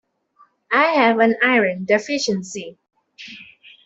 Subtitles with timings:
[0.71, 2.79] I have an iron deficiency.